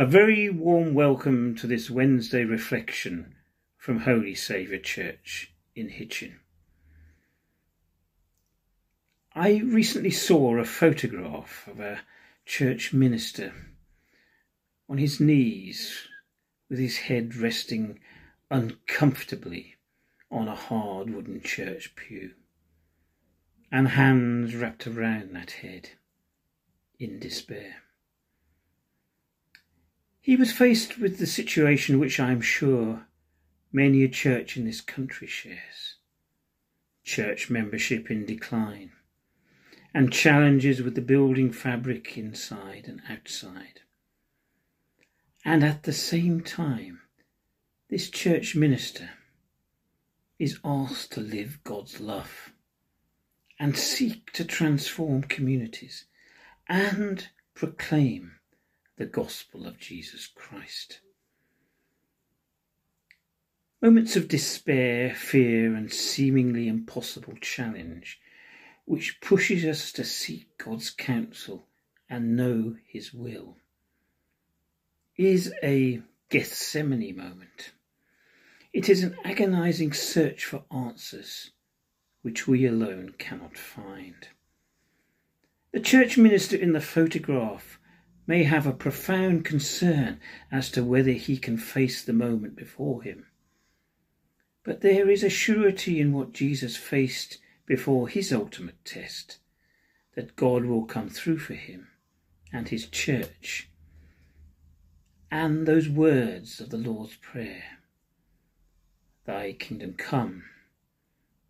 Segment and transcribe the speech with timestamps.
[0.00, 3.34] A very warm welcome to this Wednesday reflection
[3.76, 6.40] from Holy Saviour Church in Hitchin.
[9.34, 12.00] I recently saw a photograph of a
[12.46, 13.52] church minister
[14.88, 16.08] on his knees
[16.70, 18.00] with his head resting
[18.50, 19.74] uncomfortably
[20.30, 22.30] on a hard wooden church pew
[23.70, 25.90] and hands wrapped around that head
[26.98, 27.82] in despair.
[30.20, 33.06] He was faced with the situation which I am sure
[33.72, 35.96] many a church in this country shares
[37.02, 38.92] church membership in decline,
[39.92, 43.80] and challenges with the building fabric inside and outside.
[45.44, 47.00] And at the same time,
[47.88, 49.10] this church minister
[50.38, 52.52] is asked to live God's love
[53.58, 56.04] and seek to transform communities
[56.68, 58.39] and proclaim
[59.00, 61.00] the gospel of Jesus Christ.
[63.80, 68.20] Moments of despair, fear, and seemingly impossible challenge,
[68.84, 71.66] which pushes us to seek God's counsel
[72.10, 73.56] and know His will,
[75.16, 77.72] is a Gethsemane moment.
[78.74, 81.52] It is an agonizing search for answers
[82.20, 84.28] which we alone cannot find.
[85.72, 87.79] The church minister in the photograph
[88.30, 90.20] may have a profound concern
[90.52, 93.26] as to whether he can face the moment before him.
[94.62, 99.38] But there is a surety in what Jesus faced before his ultimate test
[100.14, 101.88] that God will come through for him
[102.52, 103.68] and his church.
[105.28, 107.80] And those words of the Lord's Prayer
[109.24, 110.44] Thy kingdom come,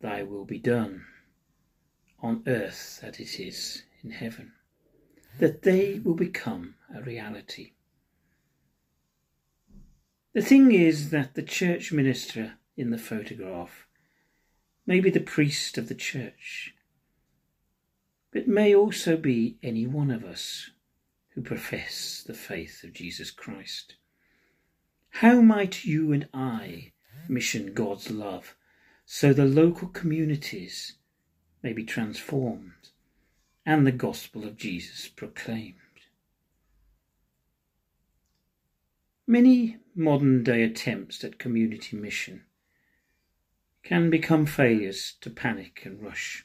[0.00, 1.04] thy will be done,
[2.22, 4.52] on earth as it is in heaven
[5.38, 7.72] that they will become a reality.
[10.32, 13.86] The thing is that the church minister in the photograph
[14.86, 16.74] may be the priest of the church,
[18.32, 20.70] but may also be any one of us
[21.30, 23.96] who profess the faith of Jesus Christ.
[25.10, 26.92] How might you and I
[27.28, 28.56] mission God's love
[29.04, 30.94] so the local communities
[31.62, 32.90] may be transformed
[33.64, 35.74] and the gospel of Jesus proclaimed.
[39.26, 42.44] Many modern day attempts at community mission
[43.82, 46.44] can become failures to panic and rush,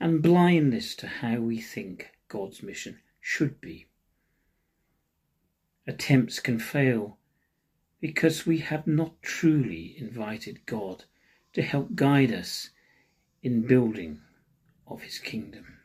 [0.00, 3.86] and blindness to how we think God's mission should be.
[5.86, 7.18] Attempts can fail
[8.00, 11.04] because we have not truly invited God
[11.52, 12.70] to help guide us
[13.42, 14.20] in building
[14.86, 15.79] of his kingdom.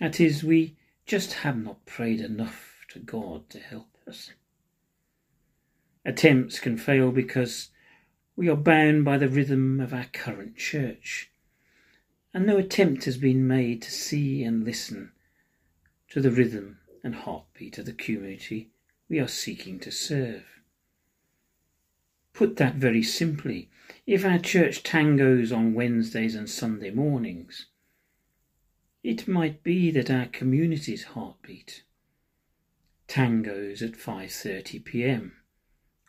[0.00, 0.76] That is, we
[1.06, 4.32] just have not prayed enough to God to help us.
[6.04, 7.70] Attempts can fail because
[8.36, 11.32] we are bound by the rhythm of our current church,
[12.32, 15.12] and no attempt has been made to see and listen
[16.10, 18.70] to the rhythm and heartbeat of the community
[19.08, 20.44] we are seeking to serve.
[22.32, 23.68] Put that very simply,
[24.06, 27.66] if our church tangos on Wednesdays and Sunday mornings,
[29.02, 31.82] it might be that our community's heartbeat
[33.06, 35.36] tangos at 5:30 p.m.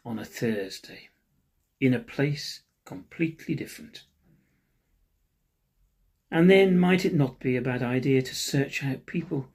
[0.03, 1.09] on a Thursday
[1.79, 4.03] in a place completely different.
[6.31, 9.49] And then might it not be a bad idea to search out people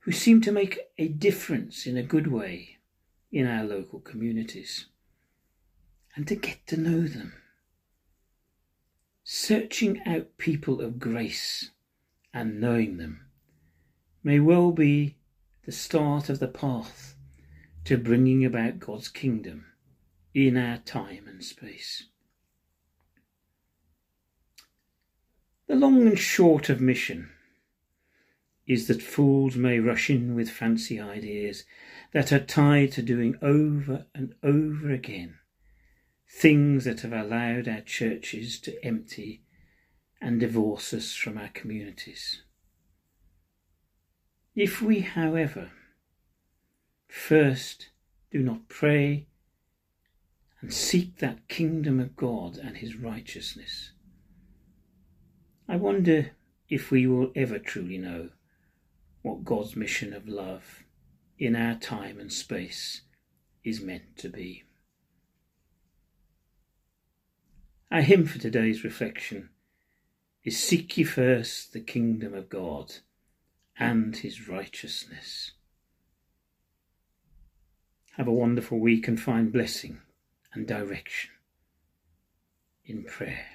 [0.00, 2.78] who seem to make a difference in a good way
[3.30, 4.86] in our local communities
[6.16, 7.34] and to get to know them?
[9.22, 11.70] Searching out people of grace
[12.32, 13.26] and knowing them
[14.22, 15.16] may well be
[15.64, 17.14] the start of the path
[17.84, 19.66] to bringing about God's kingdom
[20.34, 22.04] in our time and space.
[25.66, 27.30] The long and short of mission
[28.66, 31.64] is that fools may rush in with fancy ideas
[32.12, 35.36] that are tied to doing over and over again
[36.28, 39.42] things that have allowed our churches to empty
[40.20, 42.42] and divorce us from our communities.
[44.54, 45.70] If we, however,
[47.08, 47.88] first
[48.30, 49.26] do not pray
[50.60, 53.92] and seek that kingdom of God and his righteousness,
[55.68, 56.32] I wonder
[56.68, 58.30] if we will ever truly know
[59.22, 60.84] what God's mission of love
[61.38, 63.02] in our time and space
[63.64, 64.64] is meant to be.
[67.90, 69.50] Our hymn for today's reflection
[70.44, 72.94] is seek ye first the kingdom of God
[73.78, 75.52] and his righteousness.
[78.16, 80.00] Have a wonderful week and find blessing
[80.52, 81.30] and direction
[82.84, 83.46] in prayer.